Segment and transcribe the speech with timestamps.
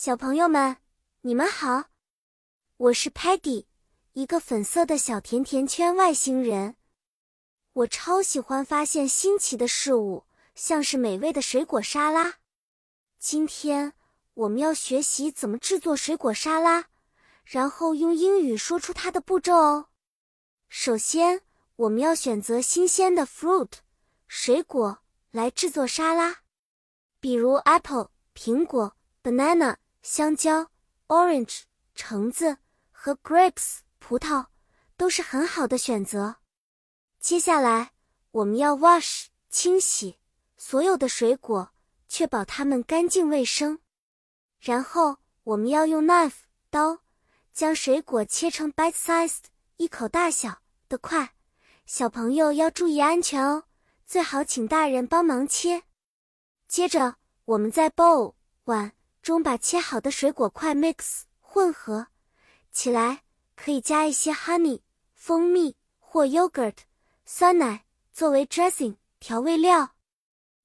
[0.00, 0.76] 小朋友们，
[1.22, 1.86] 你们好，
[2.76, 3.66] 我是 Patty，
[4.12, 6.76] 一个粉色的小甜甜圈外星人。
[7.72, 10.24] 我超喜欢发现新奇的事物，
[10.54, 12.36] 像是美味的水果沙拉。
[13.18, 13.92] 今天
[14.34, 16.84] 我们要学习怎么制作水果沙拉，
[17.44, 19.88] 然后用英语说出它的步骤哦。
[20.68, 21.42] 首先，
[21.74, 23.72] 我们要选择新鲜的 fruit
[24.28, 25.00] 水果
[25.32, 26.42] 来制作沙拉，
[27.18, 28.94] 比如 apple 苹果。
[29.20, 30.70] banana 香蕉
[31.08, 31.62] ，orange
[31.94, 32.58] 橙子
[32.90, 34.46] 和 grapes 葡萄
[34.96, 36.36] 都是很好的选择。
[37.20, 37.92] 接下来
[38.30, 40.18] 我们要 wash 清洗
[40.56, 41.72] 所有的水果，
[42.08, 43.80] 确保它们干净卫生。
[44.60, 47.00] 然后我们要用 knife 刀
[47.52, 49.44] 将水果切成 bite-sized
[49.76, 51.34] 一口大小的块。
[51.86, 53.64] 小朋友要注意安全哦，
[54.06, 55.84] 最好请大人帮忙切。
[56.66, 58.34] 接着我们在 bowl
[58.64, 58.97] 碗。
[59.28, 62.06] 中把切好的水果块 mix 混合
[62.72, 64.80] 起来，可以加一些 honey
[65.14, 66.76] 蜂蜜或 yogurt
[67.26, 69.90] 酸奶作为 dressing 调味料。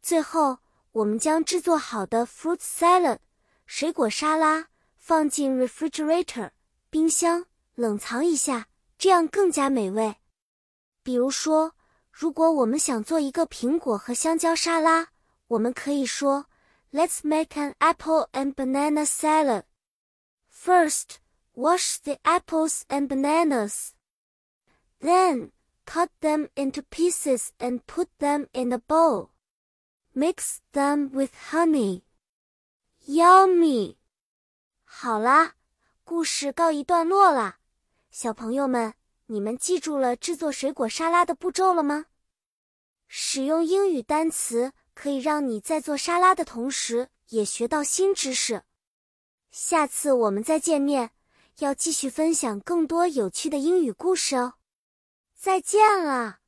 [0.00, 0.58] 最后，
[0.92, 3.18] 我们将制作好的 fruit salad
[3.66, 6.52] 水果沙拉放进 refrigerator
[6.88, 10.14] 冰箱冷藏一下，这样更加美味。
[11.02, 11.74] 比如说，
[12.12, 15.08] 如果我们想做一个苹果和香蕉沙拉，
[15.48, 16.46] 我们可以说。
[16.93, 19.63] Let's make an apple and banana salad.
[20.49, 21.19] First,
[21.53, 23.93] wash the apples and bananas.
[24.99, 25.51] Then,
[25.85, 29.29] cut them into pieces and put them in a bowl.
[30.13, 32.01] Mix them with honey.
[33.07, 33.97] Yummy!
[34.83, 35.55] 好啦，
[36.03, 37.59] 故事告一段落啦。
[38.09, 38.95] 小朋友们，
[39.27, 42.07] 你们记住了制作水果沙拉的步骤了吗？
[43.07, 44.73] 使用英语单词。
[44.94, 48.62] 可以让你在做沙拉的同时也学到新知识。
[49.50, 51.10] 下次我们再见面，
[51.58, 54.54] 要继续分享更多有趣的英语故事哦。
[55.34, 56.43] 再见了。